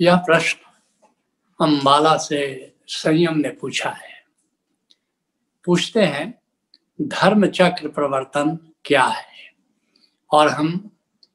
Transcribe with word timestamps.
यह 0.00 0.16
प्रश्न 0.16 0.58
अम्बाला 1.64 2.16
से 2.16 2.72
संयम 2.88 3.38
ने 3.38 3.48
पूछा 3.48 3.90
है। 3.90 4.24
पूछते 5.64 6.02
हैं, 6.02 6.42
धर्म 7.02 7.46
चक्र 7.46 7.88
प्रवर्तन 7.88 8.72
क्या 8.84 9.04
है? 9.04 9.52
और 10.32 10.48
हम 10.48 10.90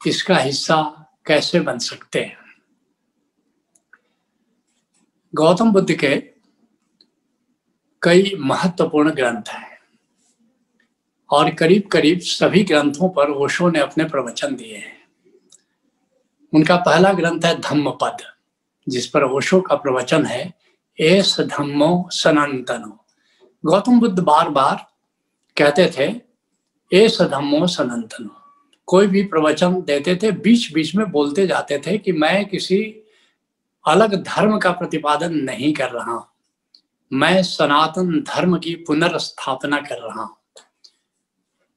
इसका 0.07 0.37
हिस्सा 0.37 1.05
कैसे 1.25 1.59
बन 1.59 1.79
सकते 1.79 2.21
हैं? 2.21 2.37
गौतम 5.35 5.71
बुद्ध 5.71 5.93
के 5.93 6.33
कई 8.01 8.35
महत्वपूर्ण 8.39 9.11
ग्रंथ 9.11 9.43
हैं 9.49 9.79
और 11.31 11.53
करीब 11.53 11.87
करीब 11.87 12.19
सभी 12.19 12.63
ग्रंथों 12.63 13.09
पर 13.09 13.29
ओशो 13.29 13.69
ने 13.69 13.79
अपने 13.79 14.03
प्रवचन 14.03 14.55
दिए 14.55 14.77
हैं। 14.77 15.07
उनका 16.53 16.75
पहला 16.75 17.13
ग्रंथ 17.13 17.41
है 17.45 17.61
धम्म 17.61 17.91
पद 17.91 18.32
जिस 18.89 19.07
पर 19.07 19.23
ओशो 19.23 19.61
का 19.61 19.75
प्रवचन 19.75 20.25
है, 20.25 20.53
एस 20.99 21.41
धम्मो 21.41 22.09
सनातनो। 22.11 23.05
गौतम 23.65 23.99
बुद्ध 23.99 24.19
बार 24.19 24.49
बार 24.49 24.87
कहते 25.57 25.91
थे, 25.97 26.21
एस 26.97 27.21
धम्मो 27.21 27.67
सनातनो। 27.67 28.29
कोई 28.85 29.07
भी 29.07 29.23
प्रवचन 29.23 29.81
देते 29.81 30.15
थे 30.15 30.31
बीच 30.31 30.73
बीच 30.73 30.95
में 30.95 31.11
बोलते 31.11 31.47
जाते 31.47 31.81
थे 31.87 31.97
कि 31.97 32.11
मैं 32.11 32.45
किसी 32.45 33.07
अलग 33.87 34.23
धर्म 34.23 34.59
का 34.59 34.71
प्रतिपादन 34.71 35.33
नहीं 35.33 35.73
कर 35.73 35.89
रहा। 35.89 36.33
मैं 37.13 37.43
सनातन 37.43 38.19
धर्म 38.21 38.57
की 38.57 38.75
पुनर्स्थापना 38.75 39.77
कर 39.77 39.95
रहा। 39.95 40.41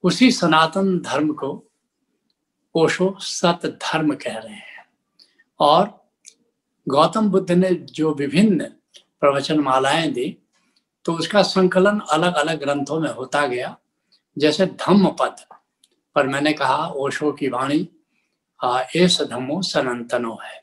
उसी 0.02 0.30
सनातन 0.30 0.98
धर्म 0.98 1.32
को 1.32 1.64
ओशो 2.74 3.16
सत 3.20 3.60
धर्म 3.64 4.14
कह 4.14 4.36
रहे 4.38 4.54
हैं। 4.54 4.86
और 5.60 6.05
गौतम 6.88 7.28
बुद्ध 7.30 7.50
ने 7.52 7.70
जो 7.70 8.14
विभिन्न 8.14 8.64
प्रवचन 9.20 9.60
मालाएँ 9.60 10.10
दी 10.12 10.36
तो 11.04 11.12
उसका 11.12 11.42
संकलन 11.42 12.00
अलग 12.10 12.34
अलग 12.34 12.58
ग्रंथों 12.60 13.00
में 13.00 13.10
होता 13.10 13.46
गया। 13.46 13.76
जैसे 14.38 14.66
धम्म 14.66 15.10
पद 15.10 15.36
पर 16.14 16.26
मैंने 16.26 16.52
कहा, 16.52 16.86
ओशो 16.86 17.32
की 17.32 17.48
वाणी 17.48 17.88
एस 18.96 19.20
धम्मो 19.22 19.60
सनातनो 19.62 20.38
है। 20.44 20.60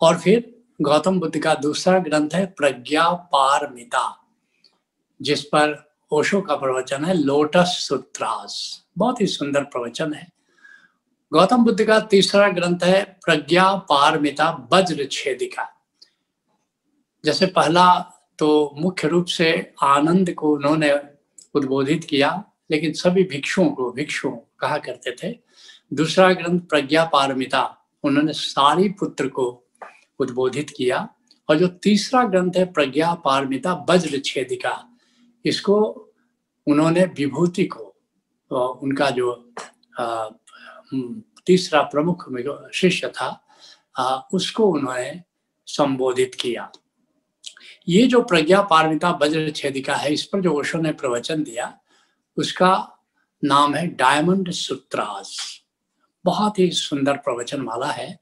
और 0.00 0.18
फिर 0.18 0.62
गौतम 0.82 1.20
बुद्ध 1.20 1.38
का 1.38 1.54
दूसरा 1.54 1.98
ग्रंथ 1.98 2.30
है, 2.34 2.46
प्रज्ञा 2.46 3.10
पारमिता, 3.10 4.04
जिस 5.22 5.44
पर 5.44 5.92
ओशो 6.12 6.40
का 6.40 6.56
प्रवचन 6.56 7.04
है, 7.04 7.14
लोटस 7.14 7.76
सूत्रास। 7.88 8.84
बहुत 8.98 9.20
ही 9.20 9.26
सुंदर 9.26 9.64
प्रवचन 9.64 10.12
है। 10.12 10.28
गौतम 11.32 11.64
बुद्ध 11.64 11.84
का 11.86 11.98
तीसरा 12.00 12.48
ग्रंथ 12.48 12.84
है 12.84 13.02
प्रज्ञा 13.24 13.64
पारमिता 13.88 14.48
वज्र 14.72 15.06
छेदिका। 15.12 15.66
जैसे 17.24 17.46
पहला 17.46 17.86
तो 18.38 18.48
मुख्य 18.76 19.08
रूप 19.08 19.26
से 19.26 19.50
आनंद 19.82 20.32
को 20.34 20.52
उन्होंने 20.52 20.90
उद्बोधित 21.54 22.04
किया, 22.04 22.30
लेकिन 22.70 22.92
सभी 22.92 23.24
भिक्षुओं 23.24 23.68
को 23.70 23.90
भिक्षु 23.92 24.30
कहा 24.60 24.78
करते 24.78 25.14
थे। 25.22 25.32
दूसरा 25.92 26.32
ग्रंथ 26.32 26.60
प्रज्ञा 26.60 27.04
पारमिता, 27.04 27.62
उन्होंने 28.04 28.32
सारी 28.32 28.88
पुत्र 28.88 29.28
को 29.28 29.46
उद्बोधित 30.20 30.70
किया। 30.70 31.08
और 31.48 31.58
जो 31.58 31.66
तीसरा 31.82 32.22
ग्रंथ 32.24 32.56
है 32.56 32.64
प्रज्ञा 32.72 33.14
पारमिता 33.24 33.72
वज्र 33.90 34.20
छेदिका, 34.24 34.74
इसको 35.44 35.78
उन्होंने 36.66 37.04
विभूति 37.16 37.64
को 37.66 37.86
उनका 38.50 39.10
जो 39.10 39.32
तीसरा 41.46 41.82
प्रमुख 41.84 42.28
शिष्य 42.74 43.08
था 43.10 43.28
आ, 43.96 44.16
उसको 44.32 44.66
उन्होंने 44.66 45.22
संबोधित 45.68 46.34
किया। 46.34 46.70
ये 47.88 48.06
जो 48.06 48.20
प्रज्ञा 48.22 48.60
पारमिता 48.62 49.10
वज्र 49.22 49.50
छेदिका 49.50 49.94
है 49.94 50.12
इस 50.12 50.24
पर 50.24 50.40
जो 50.40 50.52
ओशो 50.52 50.78
ने 50.78 50.92
प्रवचन 50.92 51.42
दिया 51.42 51.72
उसका 52.36 52.72
नाम 53.42 53.74
है 53.74 53.86
डायमंड 53.96 54.50
सूत्रास। 54.52 55.36
बहुत 56.24 56.58
ही 56.58 56.70
सुंदर 56.72 57.16
प्रवचन 57.18 57.60
माला 57.60 57.90
है 57.92 58.18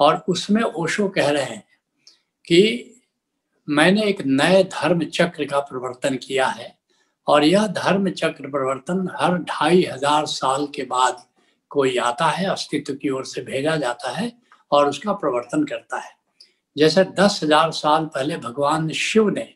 और 0.00 0.22
उसमें 0.28 0.62
ओशो 0.62 1.08
कह 1.08 1.30
रहे 1.30 1.44
हैं 1.44 1.64
कि 2.44 2.86
मैंने 3.68 4.02
एक 4.02 4.20
नए 4.26 4.62
धर्म 4.64 5.04
चक्र 5.06 5.44
का 5.44 5.58
प्रवर्तन 5.60 6.16
किया 6.18 6.46
है 6.48 6.76
और 7.26 7.44
यह 7.44 7.66
धर्म 7.66 8.08
चक्र 8.10 8.50
प्रवर्तन 8.50 9.08
हर 9.20 9.36
ढाई 9.40 9.82
हज़ार 9.84 10.26
साल 10.28 10.66
के 10.74 10.82
बाद 10.84 11.22
कोई 11.70 11.96
आता 11.98 12.26
है, 12.26 12.46
अस्तित्व 12.46 12.94
की 12.94 13.10
ओर 13.10 13.24
से 13.24 13.40
भेजा 13.42 13.76
जाता 13.76 14.10
है 14.10 14.32
और 14.70 14.88
उसका 14.88 15.12
प्रवर्तन 15.12 15.64
करता 15.64 15.98
है। 15.98 16.14
जैसे 16.76 17.04
दस 17.14 17.40
हज़ार 17.42 17.70
साल 17.72 18.04
पहले 18.06 18.36
भगवान 18.36 18.88
शिव 18.90 19.28
ने 19.28 19.48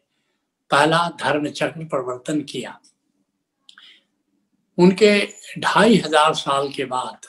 पहला 0.71 1.09
धर्म 1.21 1.49
चक्र 1.49 1.85
प्रवर्तन 1.85 2.41
किया। 2.43 2.79
उनके 4.79 5.19
ढाई 5.59 5.97
हज़ार 5.97 6.35
साल 6.35 6.69
के 6.69 6.85
बाद 6.85 7.27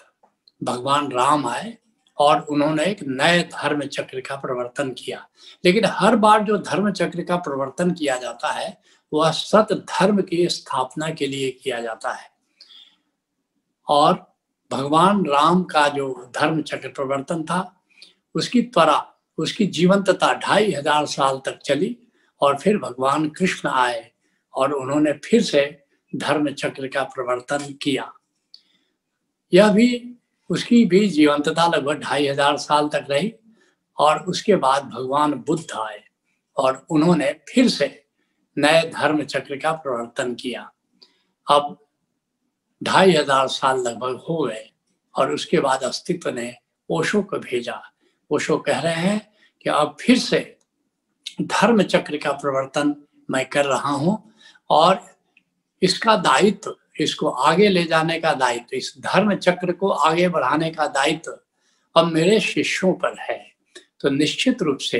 भगवान 0.61 1.11
राम 1.11 1.47
आए 1.47 1.77
और 2.17 2.39
उन्होंने 2.41 2.83
एक 2.85 3.03
नए 3.03 3.41
धर्म 3.43 3.81
चक्र 3.81 4.19
का 4.19 4.35
प्रवर्तन 4.35 4.91
किया। 4.91 5.25
लेकिन 5.63 5.85
हर 5.85 6.15
बार 6.15 6.43
जो 6.43 6.57
धर्म 6.59 6.91
चक्र 6.91 7.23
का 7.23 7.35
प्रवर्तन 7.37 7.91
किया 7.91 8.17
जाता 8.17 8.51
है, 8.51 8.77
वह 9.11 9.31
सत 9.31 9.73
धर्म 9.73 10.21
की 10.21 10.47
स्थापना 10.49 11.09
के 11.09 11.27
लिए 11.27 11.51
किया 11.53 11.79
जाता 11.81 12.13
है। 12.13 12.29
और 13.87 14.13
भगवान 14.75 15.25
राम 15.25 15.63
का 15.63 15.87
जो 15.89 16.13
धर्म 16.35 16.61
चक्र 16.61 16.89
प्रवर्तन 16.89 17.43
था, 17.43 17.59
उसकी 18.35 18.61
त्वरा, 18.63 19.05
उसकी 19.37 19.65
जीवंतता 19.67 20.33
ढाई 20.39 20.71
हज़ार 20.71 21.05
साल 21.05 21.39
तक 21.45 21.59
चली 21.65 21.95
और 22.41 22.57
फिर 22.57 22.77
भगवान 22.77 23.27
कृष्ण 23.29 23.69
आए 23.69 24.11
और 24.53 24.71
उन्होंने 24.73 25.13
फिर 25.23 25.41
से 25.43 25.63
धर्म 26.13 26.49
चक्र 26.51 26.87
का 26.87 27.03
प्रवर्तन 27.05 27.73
किया। 27.81 28.11
यह 29.53 29.71
भी, 29.71 30.17
उसकी 30.49 30.83
भी 30.85 31.07
जीवंतता 31.09 31.67
लगभग 31.67 32.01
ढाई 32.01 32.27
हज़ार 32.27 32.57
साल 32.57 32.87
तक 32.87 33.05
रही 33.09 33.33
और 33.97 34.19
उसके 34.25 34.55
बाद 34.57 34.83
भगवान 34.85 35.33
बुद्ध 35.47 35.71
आए 35.75 36.03
और 36.57 36.85
उन्होंने 36.89 37.31
फिर 37.49 37.69
से 37.69 37.87
नए 38.57 38.81
धर्म 38.89 39.23
चक्र 39.23 39.55
का 39.55 39.71
प्रवर्तन 39.73 40.33
किया। 40.33 40.69
अब 41.47 41.77
ढाई 42.85 43.11
हज़ार 43.11 43.47
साल 43.49 43.79
लगभग 43.81 44.19
हो 44.29 44.37
गए 44.39 44.69
और 45.15 45.33
उसके 45.33 45.59
बाद 45.59 45.83
अस्तित्व 45.83 46.29
ने 46.29 46.53
ओशो 46.89 47.21
को 47.23 47.37
भेजा। 47.39 47.81
ओशो 48.31 48.57
कह 48.59 48.79
रहे 48.79 48.93
हैं 48.95 49.19
कि 49.65 49.69
अब 49.69 49.95
फिर 50.01 50.17
से 50.19 50.39
धर्म 51.41 51.81
चक्र 51.83 52.17
का 52.17 52.31
प्रवर्तन 52.33 52.95
मैं 53.29 53.45
कर 53.49 53.65
रहा 53.65 53.91
हूँ 53.91 54.17
और 54.69 54.99
इसका 55.81 56.15
दायित्व, 56.17 56.75
इसको 56.99 57.29
आगे 57.29 57.69
ले 57.69 57.83
जाने 57.83 58.19
का 58.19 58.33
दायित्व, 58.33 58.75
इस 58.77 58.93
धर्म 58.99 59.35
चक्र 59.35 59.71
को 59.71 59.89
आगे 59.89 60.27
बढ़ाने 60.29 60.69
का 60.71 60.87
दायित्व 60.89 61.37
अब 61.95 62.05
मेरे 62.07 62.39
शिष्यों 62.41 62.93
पर 62.93 63.15
है। 63.19 63.39
तो 64.01 64.09
निश्चित 64.09 64.61
रूप 64.61 64.77
से 64.81 64.99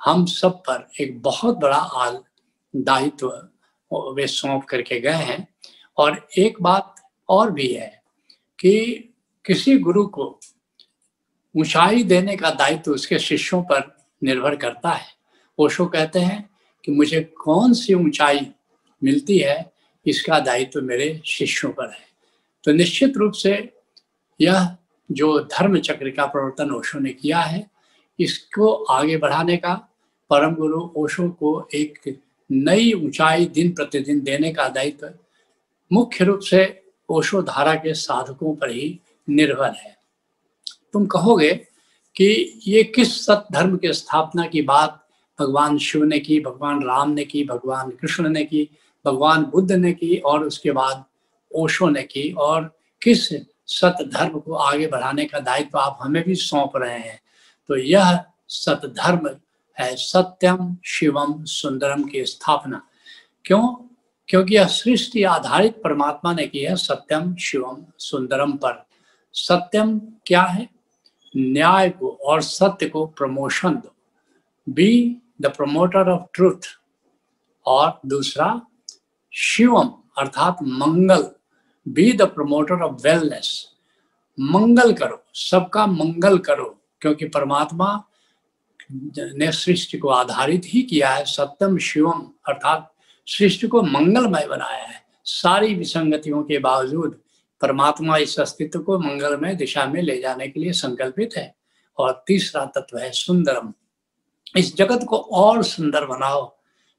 हम 0.00 0.24
सब 0.26 0.62
पर 0.66 0.86
एक 1.00 1.20
बहुत 1.22 1.56
बड़ा 1.58 1.76
आल 1.76 2.18
दायित्व 2.74 3.28
वे 4.14 4.26
सौंप 4.28 4.64
करके 4.64 5.00
गए 5.00 5.24
हैं। 5.24 5.46
और 5.98 6.26
एक 6.38 6.60
बात 6.62 6.94
और 7.30 7.50
भी 7.50 7.66
है 7.66 7.90
कि 8.58 8.74
किसी 9.44 9.76
गुरु 9.78 10.06
को 10.06 10.38
ऊंचाई 11.54 12.02
देने 12.02 12.36
का 12.36 12.50
दायित्व 12.50 12.82
तो 12.82 12.94
उसके 12.94 13.18
शिष्यों 13.18 13.62
पर 13.62 13.82
निर्भर 14.22 14.56
करता 14.56 14.90
है। 14.90 15.06
ओशो 15.58 15.86
कहते 15.86 16.18
हैं 16.18 16.48
कि 16.84 16.92
मुझे 16.92 17.20
कौन 17.38 17.72
सी 17.72 17.94
ऊंचाई 17.94 18.46
मिलती 19.02 19.38
है, 19.38 19.72
इसका 20.06 20.38
दायित्व 20.40 20.80
तो 20.80 20.86
मेरे 20.86 21.20
शिष्यों 21.26 21.72
पर 21.72 21.90
है। 21.90 22.08
तो 22.64 22.72
निश्चित 22.72 23.16
रूप 23.16 23.32
से 23.32 23.52
यह 24.40 24.76
जो 25.10 25.38
धर्म 25.40 25.78
चक्र 25.78 26.10
का 26.10 26.26
प्रवर्तन 26.26 26.70
ओशो 26.70 26.98
ने 26.98 27.12
किया 27.12 27.40
है, 27.40 27.66
इसको 28.18 28.72
आगे 28.72 29.16
बढ़ाने 29.16 29.56
का 29.56 29.74
परम 30.30 30.54
गुरु 30.54 30.80
ओशो 30.96 31.28
को 31.30 31.68
एक 31.74 32.18
नई 32.50 32.92
ऊंचाई 32.92 33.46
दिन 33.46 33.72
प्रतिदिन 33.72 34.20
देने 34.20 34.52
का 34.52 34.68
दायित्व 34.68 35.12
मुख्य 35.90 36.24
रूप 36.24 36.40
से 36.40 36.64
ओशो 37.10 37.42
धारा 37.42 37.74
के 37.74 37.94
साधकों 37.94 38.56
पर 38.56 38.70
ही 38.70 39.00
निर्भर 39.28 39.70
है। 39.70 39.96
तुम 40.92 41.06
कहोगे 41.06 41.54
कि 42.16 42.60
ये 42.66 42.82
किस 42.82 43.26
सत 43.26 43.46
धर्म 43.52 43.76
के 43.76 43.92
स्थापना 43.92 44.46
की 44.46 44.62
बात 44.62 45.08
भगवान 45.40 45.78
शिव 45.78 46.04
ने 46.04 46.18
की, 46.18 46.40
भगवान 46.40 46.84
राम 46.84 47.10
ने 47.10 47.24
की, 47.24 47.44
भगवान 47.44 47.90
कृष्ण 47.90 48.28
ने 48.28 48.44
की, 48.44 48.70
भगवान 49.04 49.44
बुद्ध 49.44 49.72
ने 49.72 49.92
की 49.92 50.16
और 50.16 50.44
उसके 50.44 50.72
बाद 50.72 51.04
ओशो 51.54 51.88
ने 51.88 52.02
की 52.02 52.32
और 52.32 52.78
किस 53.02 53.28
सत 53.66 53.96
धर्म 54.00 54.40
को 54.40 54.54
आगे 54.54 54.86
बढ़ाने 54.86 55.24
का 55.24 55.38
दायित्व 55.38 55.78
आप 55.78 55.98
हमें 56.00 56.24
भी 56.24 56.34
सौंप 56.34 56.72
रहे 56.76 56.98
हैं। 56.98 57.20
तो 57.68 57.76
यह 57.76 58.24
सत 58.48 58.80
धर्म 58.84 59.30
है 59.78 59.96
सत्यम 59.96 60.76
शिवम 60.84 61.44
सुंदरम 61.44 62.02
की 62.02 62.24
स्थापना। 62.24 62.82
क्यों? 63.44 63.89
क्योंकि 64.30 64.54
यह 64.54 64.66
सृष्टि 64.66 65.24
आधारित 65.24 65.82
परमात्मा 65.82 66.32
ने 66.32 66.46
की 66.46 66.58
है, 66.58 66.76
सत्यम, 66.76 67.36
शिवम, 67.36 67.84
सुंदरम 67.98 68.52
पर। 68.52 68.86
सत्यम 69.32 69.98
क्या 69.98 70.42
है? 70.42 70.68
न्याय 71.36 71.90
को 71.90 72.08
और 72.08 72.42
सत्य 72.42 72.88
को 72.88 73.06
प्रमोशन 73.06 73.74
दो। 73.74 73.94
Be, 74.68 75.16
the 75.40 75.46
promoter 75.46 76.10
of 76.10 76.22
truth. 76.34 76.60
और 77.66 78.00
दूसरा, 78.06 78.60
शिवम, 79.34 79.88
अर्थात 80.18 80.56
मंगल। 80.62 81.30
Be, 81.88 82.12
the 82.12 82.22
promoter 82.22 82.82
of 82.82 83.02
wellness. 83.02 83.72
मंगल 84.40 84.92
करो, 84.92 85.24
सबका 85.34 85.86
मंगल 85.86 86.38
करो, 86.38 86.82
क्योंकि 87.00 87.28
परमात्मा 87.28 88.04
ने 89.16 89.52
सृष्टि 89.52 89.98
को 89.98 90.08
आधारित 90.08 90.62
ही 90.64 90.82
किया 90.82 91.10
है, 91.10 91.24
सत्यम, 91.24 91.78
शिवम, 91.78 92.30
अर्थात 92.48 92.94
सृष्टि 93.26 93.68
को 93.68 93.82
मंगलमय 93.82 94.46
बनाया 94.46 94.84
है। 94.84 95.02
सारी 95.24 95.74
विसंगतियों 95.74 96.42
के 96.42 96.58
बावजूद 96.58 97.20
परमात्मा 97.60 98.16
इस 98.16 98.40
अस्तित्व 98.40 98.78
को 98.78 98.98
मंगलमय 98.98 99.54
दिशा 99.54 99.86
में 99.86 100.02
ले 100.02 100.20
जाने 100.20 100.48
के 100.48 100.60
लिए 100.60 100.72
संकल्पित 100.72 101.30
है 101.36 101.54
और 101.98 102.24
तीसरा 102.26 102.64
तत्व 102.64 102.98
है 102.98 103.10
सुंदरम। 103.12 103.72
इस 104.56 104.76
जगत 104.76 105.06
को 105.08 105.16
और 105.16 105.62
सुंदर 105.62 106.04
बनाओ, 106.04 106.56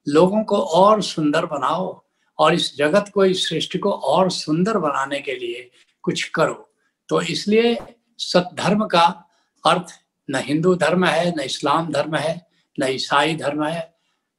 लोगों 0.07 0.43
को 0.43 0.57
और 0.57 1.01
सुंदर 1.01 1.45
बनाओ 1.45 2.03
और 2.39 2.53
इस 2.53 2.77
जगत 2.77 3.11
को, 3.13 3.25
इस 3.25 3.49
सृष्टि 3.49 3.77
को 3.77 3.91
और 3.91 4.31
सुंदर 4.31 4.77
बनाने 4.77 5.19
के 5.19 5.35
लिए 5.35 5.71
कुछ 6.01 6.23
करो। 6.23 6.73
तो 7.09 7.21
इसलिए 7.21 7.77
सत्धर्म 8.17 8.85
का 8.85 9.29
अर्थ 9.65 9.85
न 10.29 10.35
हिंदू 10.35 10.75
धर्म 10.75 11.05
है, 11.05 11.35
न 11.35 11.39
इस्लाम 11.39 11.91
धर्म 11.91 12.15
है, 12.15 12.47
न 12.79 12.83
ईसाई 12.83 13.35
धर्म 13.35 13.63
है, 13.63 13.93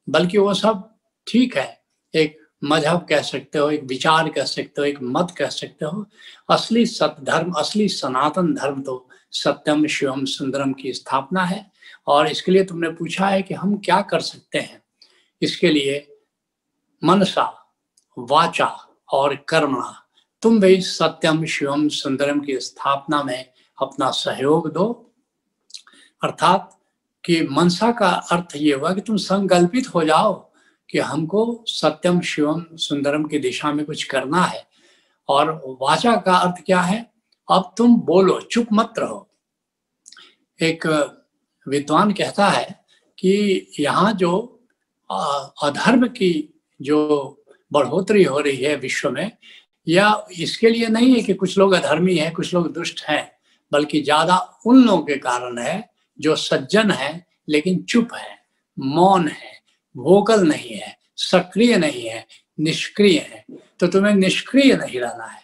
बल्कि 0.09 0.39
वो 0.39 0.55
सब 0.55 0.92
ठीक 1.27 1.57
है, 1.57 1.83
एक 2.15 2.39
मज़हब 2.65 3.07
कह 3.09 3.23
सकते 3.23 3.59
हो, 3.59 3.71
एक 3.71 3.85
विचार 3.85 4.29
कह 4.29 4.45
सकते 4.45 4.81
हो, 4.81 4.85
एक 4.85 4.99
मत 5.03 5.35
कह 5.39 5.49
सकते 5.49 5.85
हो, 5.85 6.07
असली 6.51 6.87
सतधर्म 6.87 7.53
असली 7.53 7.89
सनातन 7.89 8.55
धर्म 8.55 8.83
तो 8.83 9.09
सत्यम, 9.33 9.87
शिवम, 9.87 10.25
सुंदरम 10.25 10.73
की 10.73 10.93
स्थापना 10.93 11.45
है। 11.45 11.73
और 12.07 12.27
इसके 12.27 12.53
लिए 12.53 12.65
तुमने 12.65 12.89
पूछा 12.89 13.29
है 13.29 13.43
कि 13.43 13.55
हम 13.55 13.77
क्या 13.77 14.01
कर 14.01 14.21
सकते 14.21 14.59
हैं। 14.59 14.83
इसके 15.43 15.69
लिए 15.69 16.17
मनसा, 17.05 17.75
वाचा 18.19 18.89
और 19.13 19.37
कर्मणा, 19.37 20.07
तुम 20.43 20.61
भी 20.61 20.81
सत्यम, 20.81 21.45
शिवम, 21.45 21.89
सुंदरम 21.89 22.41
की 22.41 22.61
स्थापना 22.61 23.23
में 23.23 23.53
अपना 23.83 24.11
सहयोग 24.11 24.73
दो। 24.73 25.13
अर्थात 26.25 26.81
कि 27.25 27.49
मनसा 27.51 27.93
का 27.93 28.09
अर्थ 28.09 28.57
ये 28.57 28.75
हुआ 28.75 28.95
कि 28.95 29.01
तुम 29.01 29.17
संकल्पित 29.17 29.95
हो 29.95 30.05
जाओ। 30.05 30.52
कि 30.93 30.99
हमको 30.99 31.65
सत्यम, 31.67 32.21
शिवम, 32.21 32.65
सुंदरम 32.77 33.25
की 33.25 33.39
दिशा 33.39 33.73
में 33.73 33.85
कुछ 33.87 34.05
करना 34.05 34.45
है। 34.45 34.67
और 35.29 35.51
वाचा 35.83 36.15
का 36.17 36.37
अर्थ 36.37 36.65
क्या 36.67 36.81
है? 36.81 37.11
अब 37.49 37.75
तुम 37.79 37.97
बोलो, 37.97 38.41
चुप 38.41 38.67
मत 38.73 38.95
रहो। 38.99 39.29
एक 40.59 40.87
विद्वान 41.67 42.13
कहता 42.13 42.49
है 42.49 42.85
कि 43.19 43.67
यहाँ 43.81 44.13
जो 44.13 44.33
अधर्म 45.63 46.07
की 46.09 46.33
जो 46.81 46.99
बढ़ोतरी 47.73 48.25
हो 48.25 48.39
रही 48.39 48.57
है 48.57 48.75
विश्व 48.77 49.11
में, 49.11 49.31
या 49.87 50.27
इसके 50.39 50.71
लिए 50.71 50.89
नहीं 50.89 51.15
है 51.15 51.21
कि 51.23 51.35
कुछ 51.35 51.59
लोग 51.59 51.73
अधर्मी 51.73 52.17
हैं, 52.17 52.33
कुछ 52.33 52.55
लोग 52.55 52.73
दुष्ट 52.73 53.05
हैं, 53.09 53.31
बल्कि 53.73 54.01
ज़्यादा 54.01 54.37
उन 54.67 54.85
लोगों 54.85 55.03
के 55.03 55.17
कारण 55.17 55.59
है 55.59 55.91
जो 56.19 56.37
सज्जन 56.37 56.91
है, 56.91 57.27
लेकिन 57.49 57.83
चुप 57.83 58.15
है, 58.15 58.39
मौन 58.79 59.29
है। 59.29 59.62
वोकल 59.97 60.49
नहीं 60.49 60.71
है, 60.71 60.99
सक्रिय 61.17 61.77
नहीं 61.77 62.09
है, 62.09 62.27
निष्क्रिय 62.61 63.19
है। 63.19 63.45
तो 63.81 63.87
तुम्हें 63.87 64.15
निष्क्रिय 64.15 64.77
नहीं 64.77 65.01
रहना 65.01 65.25
है। 65.25 65.43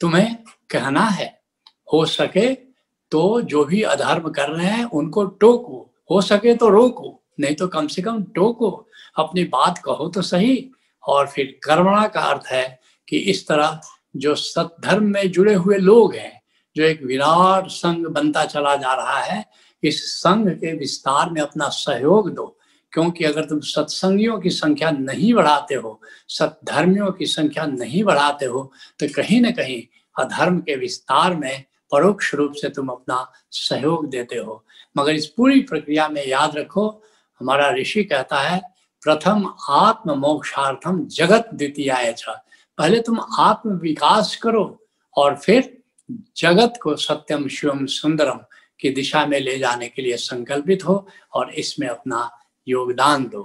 तुम्हें 0.00 0.36
कहना 0.70 1.04
है, 1.04 1.40
हो 1.94 2.04
सके 2.04 2.54
तो 3.10 3.40
जो 3.40 3.64
भी 3.64 3.82
अधर्म 3.82 4.30
कर 4.30 4.48
रहे 4.48 4.66
हैं, 4.66 4.84
उनको 4.84 5.24
टोको। 5.24 5.90
हो 6.10 6.20
सके 6.20 6.54
तो 6.54 6.68
रोको, 6.68 7.22
नहीं 7.40 7.54
तो 7.54 7.68
कम 7.68 7.86
से 7.86 8.02
कम 8.02 8.22
टोको। 8.22 8.88
अपनी 9.16 9.44
बात 9.44 9.78
कहो 9.78 10.08
तो 10.08 10.22
सही। 10.22 10.70
और 11.08 11.26
फिर 11.26 11.60
कर्मणा 11.64 12.08
का 12.08 12.20
अर्थ 12.20 12.46
है 12.46 12.80
कि 13.08 13.16
इस 13.16 13.48
तरह 13.48 13.80
जो 14.16 14.34
सत्धर्म 14.34 15.04
में 15.04 15.30
जुड़े 15.30 15.54
हुए 15.54 15.78
लोग 15.78 16.14
हैं, 16.14 16.42
जो 16.76 16.82
एक 16.82 17.02
विराट 17.02 17.66
संघ 17.66 18.06
बनता 18.06 18.44
चला 18.44 18.76
जा 18.76 18.94
रहा 18.94 19.18
है, 19.18 19.50
इस 19.84 20.14
संघ 20.14 20.48
के 20.48 20.76
विस्तार 20.76 21.30
में 21.30 21.40
अपना 21.42 21.68
सहयोग 21.68 22.34
दो। 22.34 22.59
क्योंकि 22.92 23.24
अगर 23.24 23.44
तुम 23.44 23.60
सत्संगियों 23.60 24.38
की 24.40 24.50
संख्या 24.50 24.90
नहीं 24.90 25.34
बढ़ाते 25.34 25.74
हो 25.74 26.00
सत्धर्मियों 26.28 27.12
की 27.12 27.26
संख्या 27.26 27.66
नहीं 27.66 28.04
बढ़ाते 28.04 28.46
हो 28.46 28.72
तो 28.98 29.08
कहीं 29.14 29.40
ना 29.40 29.50
कहीं 29.50 29.82
अधर्म 30.18 30.58
के 30.58 30.76
विस्तार 30.76 31.36
में 31.36 31.64
परोक्ष 31.92 32.34
रूप 32.34 32.52
से 32.52 32.68
तुम 32.68 32.88
अपना 32.88 33.32
सहयोग 33.50 34.08
देते 34.10 34.36
हो। 34.36 34.64
मगर 34.98 35.14
इस 35.14 35.26
पूरी 35.26 35.60
प्रक्रिया 35.60 36.08
में 36.08 36.26
याद 36.26 36.56
रखो, 36.56 37.02
हमारा 37.40 37.70
ऋषि 37.70 38.04
कहता 38.04 38.40
है, 38.40 38.60
प्रथम 39.02 39.54
आत्म 39.68 40.18
मोक्षार्थम 40.18 41.06
जगत 41.06 41.48
द्वितीय 41.54 42.14
पहले 42.78 43.00
तुम 43.00 43.20
आत्म 43.38 43.70
विकास 43.70 44.36
करो 44.36 44.88
और 45.16 45.36
फिर 45.36 45.78
जगत 46.36 46.78
को 46.82 46.96
सत्यम, 46.96 47.48
शिवम, 47.48 47.86
सुंदरम 47.86 48.40
की 48.80 48.90
दिशा 48.90 49.26
में 49.26 49.40
ले 49.40 49.58
जाने 49.58 49.88
के 49.88 50.02
लिए 50.02 50.16
संकल्पित 50.16 50.86
हो 50.86 51.06
और 51.34 51.50
इसमें 51.54 51.88
अपना 51.88 52.30
योगदान 52.70 53.24
दो। 53.24 53.42